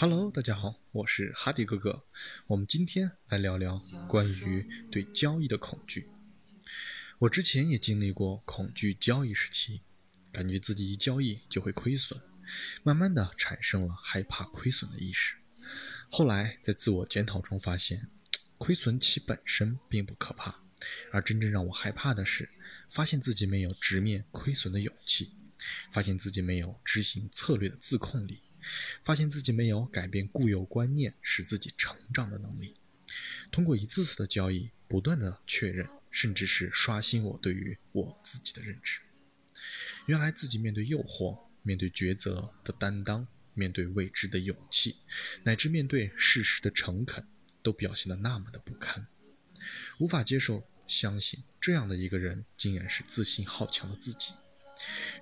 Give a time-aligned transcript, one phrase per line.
[0.00, 2.02] Hello，大家好，我是哈迪哥哥。
[2.46, 6.08] 我们今天来聊聊关于对交易的恐惧。
[7.18, 9.82] 我之前也经历过恐惧交易时期，
[10.32, 12.18] 感觉自己一交易就会亏损，
[12.82, 15.34] 慢慢的产生了害怕亏损的意识。
[16.08, 18.08] 后来在自我检讨中发现，
[18.56, 20.62] 亏损其本身并不可怕，
[21.12, 22.48] 而真正让我害怕的是，
[22.88, 25.34] 发现自己没有直面亏损的勇气，
[25.92, 28.40] 发现自己没有执行策略的自控力。
[29.02, 32.74] 发现自己没有改变固有观念使自己成长的能力，
[33.50, 39.00] 通过一次次的交易，不断的确认，甚至是刷新我对于我自己的认知。
[40.06, 44.96] 原来自己面对诱惑、面对抉择的担当、面对未知的勇气，
[45.42, 47.26] 乃至面对事实的诚恳，
[47.62, 49.06] 都表现得那么的不堪。
[49.98, 54.32] 无法接受、相信这样的一个人，竟然是自信好强的自己。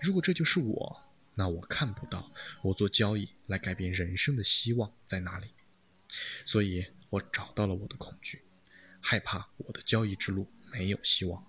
[0.01, 1.08] 如果这就是我。
[1.39, 5.53] 那我看不到我做交易来改变人生的希望在哪里，
[6.45, 8.43] 所以我找到了我的恐惧，
[9.01, 11.47] 害怕我的交易之路没有希望。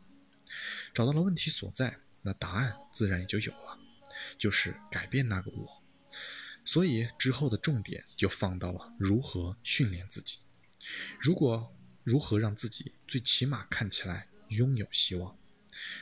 [0.93, 3.79] 找到了问题所在，那答案自然也就有了，
[4.37, 5.83] 就是改变那个我。
[6.63, 10.37] 所以之后的重点就放到了如何训练自己，
[11.19, 15.35] 如果如何让自己最起码看起来拥有希望。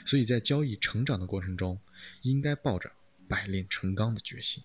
[0.06, 1.80] 所以在交易成长的过程中，
[2.24, 2.92] 应该抱着。
[3.28, 4.64] 百炼成钢的决心，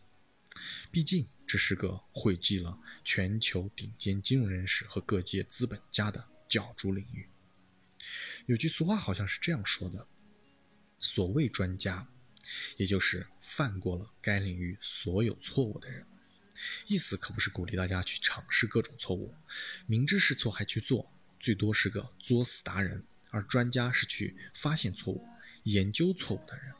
[0.90, 7.28] 毕竟这是个汇集了全球顶尖金融人士和各界资本家的角逐领域。
[8.46, 10.06] 有句俗话好像是这样说的
[11.00, 12.06] ：“所谓专家，
[12.76, 16.06] 也就是犯过了该领域所有错误的人。”
[16.86, 19.34] 意思可不是鼓励大家去尝试各种错误，
[19.86, 23.04] 明知是错还去做，最多是个作死达人。
[23.30, 25.26] 而专家是去发现错误、
[25.62, 26.70] 研究错误的人。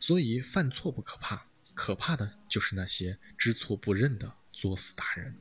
[0.00, 5.36] 所以犯错不可怕，可怕的就是那些知错不认的作死达人。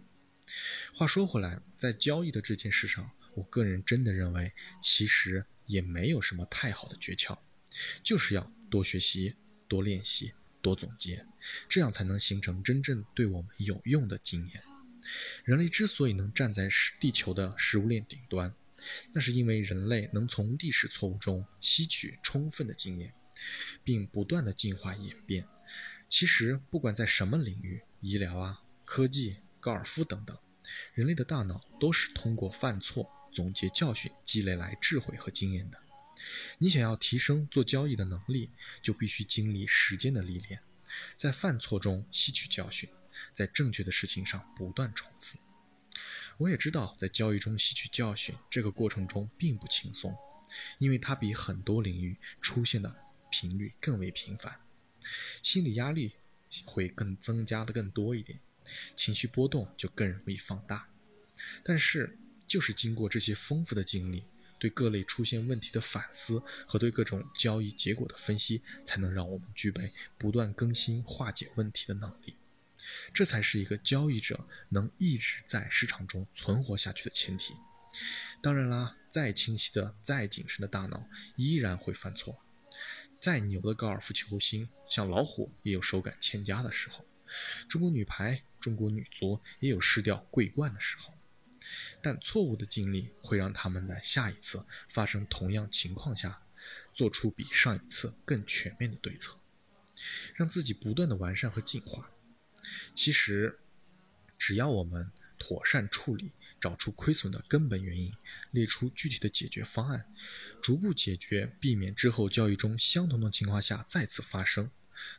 [0.93, 7.37] 话说回来，在交易的这件事上，我个人真的认为，其实也没有什么太好的诀窍，
[8.03, 9.35] 就是要多学习、
[9.67, 11.25] 多练习、多总结，
[11.69, 14.61] 这样才能形成真正对我们有用的经验。
[15.45, 16.67] 人类之所以能站在
[16.99, 18.53] 地球的食物链顶端，
[19.13, 23.13] 那是因为人类能从历史错误中吸取充分的经验。
[23.83, 25.47] 并不断的进化演变。
[26.09, 30.35] 其实，不管在什么领域，医疗啊、科技、高尔夫等等，
[30.93, 35.77] 人类的大脑都是通过犯错、总结教训积累来智慧和经验的。
[36.57, 38.49] 你想要提升做交易的能力，
[38.81, 40.59] 就必须经历时间的历练，
[41.15, 42.89] 在犯错中吸取教训，
[43.31, 45.37] 在正确的事情上不断重复。
[46.37, 50.15] 我也知道，在交易中吸取教训这个过程中并不轻松，
[50.79, 53.08] 因为它比很多领域出现的。
[53.29, 54.59] 频率更为频繁，
[55.41, 56.13] 心理压力
[56.65, 58.39] 会更增加的更多一点，
[58.95, 60.87] 情绪波动就更容易放大。
[61.63, 62.17] 但是，
[62.47, 64.23] 就是经过这些丰富的经历，
[64.57, 72.35] 对各类出现问题的反思和对各种交易结果的分析，才能让我们具备不断更新、化解问题的能力。
[73.13, 77.53] 这才是一个交易者能一直在市场中存活下去的前提。
[78.41, 82.41] 当然啦，再清晰的、再谨慎的大脑，依然会犯错。
[83.19, 87.03] 再牛的高尔夫球星，像老虎也有手感欠佳的时候；
[87.67, 91.13] 中国女排、中国女足也有失掉桂冠的时候。
[92.01, 96.41] 但错误的经历会让他们在下一次发生同样情况下，
[96.93, 99.37] 做出比上一次更全面的对策，
[100.35, 102.09] 让自己不断的完善和进化。
[102.95, 103.59] 其实，
[104.37, 106.31] 只要我们妥善处理。
[106.59, 108.13] 找出亏损的根本原因，
[108.51, 110.05] 列出具体的解决方案，
[110.61, 114.69] 逐步解决，避免之后交易中相同的情况下再次发生。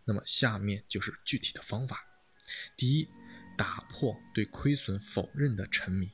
[0.05, 2.05] 那么下面就是具体的方法：
[2.77, 3.09] 第一，
[3.57, 6.11] 打破对亏损否认的沉迷。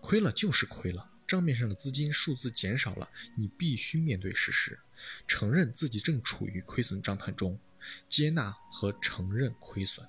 [0.00, 4.78] 亏了就是亏了，账面上的资金数字减少了，你必须面对事实，
[5.26, 7.60] 承认自己正处于亏损状态中，
[8.08, 10.08] 接纳和承认亏损。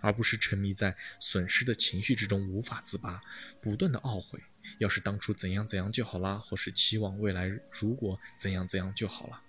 [0.00, 3.22] 而不是沉迷在损失的情绪之中无法自拔，
[3.60, 4.40] 不断的懊悔，
[4.78, 9.42] 要是当初怎样怎样就好啦，或是期望未来如果怎样怎样就好了，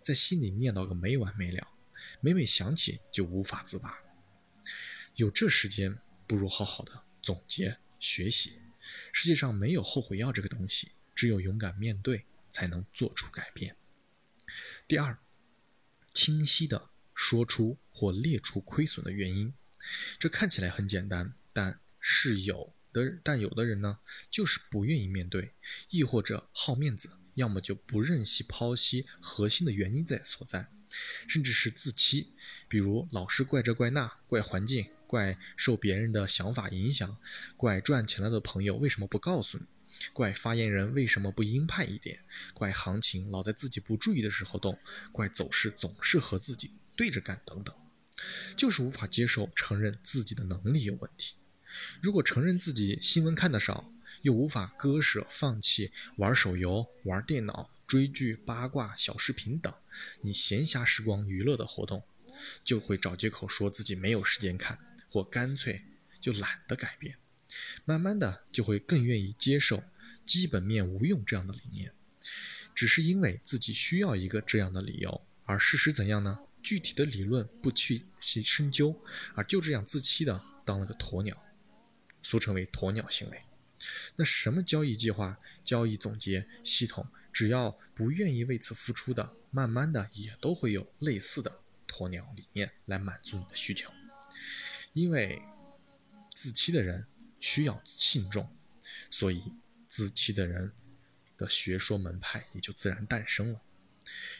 [0.00, 1.68] 在心里念叨个没完没了，
[2.20, 3.98] 每每想起就无法自拔。
[5.14, 8.62] 有这时间，不如好好的总结学习。
[9.12, 13.76] 世界上没有后悔药这个东西，只有勇敢面对，才能做出改变。
[14.86, 15.18] 第二，
[16.14, 16.90] 清晰的。
[17.18, 19.52] 说出或列出亏损的原因，
[20.20, 23.98] 这看起来很简单，但是有的，但有的人呢，
[24.30, 25.50] 就是不愿意面对，
[25.90, 30.70] 亦或者好面子，要么就不认析剖析核心的原因在所在，
[31.26, 32.28] 甚至是自欺，
[32.68, 37.18] 比如老是怪这怪那，怪环境，怪受别人的想法影响，
[37.56, 39.64] 怪赚钱了的朋友为什么不告诉你，
[40.12, 42.20] 怪发言人为什么不鹰派一点，
[42.54, 44.78] 怪行情老在自己不注意的时候动，
[45.10, 47.72] 怪走势总是和自己对着干等等，
[48.56, 51.36] 就是无法接受承认自己的能力有问题。
[52.02, 53.92] 如果承认自己新闻看得少，
[54.22, 59.72] 又无法割舍放弃玩手游、玩电脑、追剧、八卦、小视频等
[60.22, 62.02] 你闲暇时光娱乐的活动，
[62.64, 64.76] 就会找借口说自己没有时间看，
[65.08, 65.84] 或干脆
[66.20, 67.16] 就懒得改变。
[67.84, 69.84] 慢慢的，就会更愿意接受
[70.26, 71.92] 基本面无用这样的理念，
[72.74, 75.22] 只是因为自己需要一个这样的理由。
[75.44, 76.40] 而事实怎样呢？
[76.62, 78.94] 具体的理论不去去深究，
[79.34, 81.36] 而就这样自欺的当了个鸵鸟，
[82.22, 83.42] 俗称为鸵鸟行为。
[84.16, 93.90] 那什么交易计划、交易总结系统，只要不愿意为此付出的，慢慢的也都会有类似的鸵鸟理念来满足你的需求。
[94.94, 95.40] 因为
[96.34, 97.06] 自欺的人
[97.38, 98.50] 需要信众，
[99.10, 99.44] 所以
[99.86, 100.72] 自欺的人
[101.36, 103.60] 的学说门派也就自然诞生了。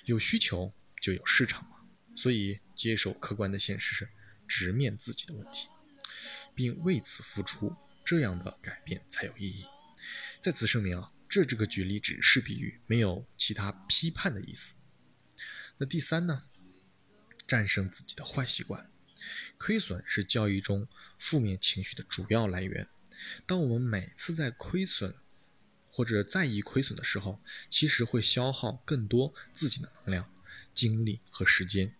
[0.05, 1.77] 有需求就有市场嘛，
[2.19, 4.09] 所以接受客观的现实是
[4.49, 5.69] 直面自己的问题，
[6.53, 7.77] 并为此付出。
[8.05, 9.67] 这样的改变才有意义。
[10.41, 14.73] 在此声明啊，这这个举例只是比喻，没有其他批判的意思。
[15.77, 16.45] 那第三呢？
[17.47, 18.91] 战胜自己的坏习惯。
[19.59, 20.89] 亏损是交易中
[21.19, 22.89] 负面情绪的主要来源。
[23.45, 25.15] 当我们每次在亏损
[25.91, 30.33] 或者在意亏损的时候，其实会消耗更多自己的能量、
[30.73, 31.95] 精力和时间，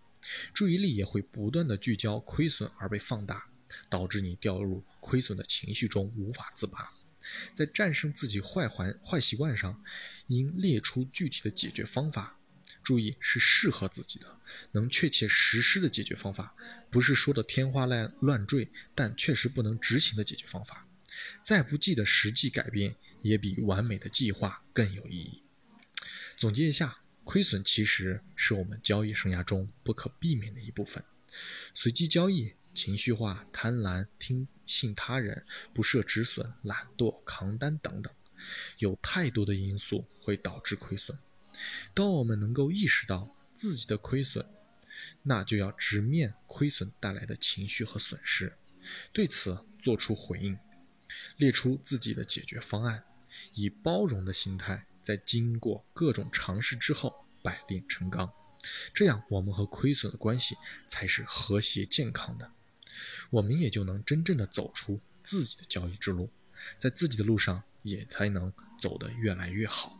[0.53, 3.47] 注意力也会不断的聚焦亏损而被放大。
[3.91, 6.91] 导致你掉入亏损的情绪中无法自拔。
[7.53, 9.83] 在战胜自己坏环坏习惯上，
[10.29, 12.39] 应列出具体的解决方法。
[12.83, 14.41] 注意是适合自己的、
[14.73, 16.55] 能确切实施的解决方法，
[16.91, 20.89] 不是说的天花乱乱坠，但确实不能执行的解决方法。
[21.43, 25.43] 再不济的实际改变，也比完美的计划更有意义。
[26.39, 31.05] 总结一下，亏损其实是我们交易生涯中不可避免的一部分。
[31.75, 32.55] 随机交易。
[32.75, 35.45] 情绪化、贪婪、听信他人、
[35.75, 38.13] 不设止损、懒惰、扛单等等，
[38.79, 41.19] 有太多的因素会导致亏损。
[41.93, 44.47] 当我们能够意识到自己的亏损，
[45.25, 48.57] 那就要直面亏损带来的情绪和损失，
[49.13, 50.57] 对此做出回应，
[51.37, 53.03] 列出自己的解决方案，
[53.55, 58.31] 以包容的心态，在经过各种尝试之后，百炼成钢。
[58.93, 60.55] 这样，我们和亏损的关系
[60.87, 62.53] 才是和谐健康的。
[63.31, 66.31] 我们也就能真正的走出自己的交易之路，
[66.77, 69.99] 在自己的路上也才能走得越来越好。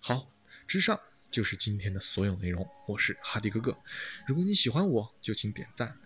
[0.00, 0.32] 好，
[0.66, 0.98] 之上
[1.30, 2.66] 就是今天的所有内容。
[2.86, 3.76] 我是哈迪哥哥，
[4.26, 6.00] 如果你喜欢我，就请点赞、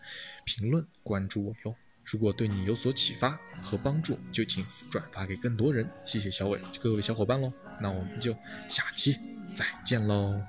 [0.44, 1.76] 评论、关注我哟。
[2.04, 5.88] 如果对你有所启发和帮助，就请转发给更多人。
[6.04, 8.32] 谢谢小伟各位小伙伴喽，那我们就
[8.68, 9.16] 下期
[9.54, 10.40] 再见喽。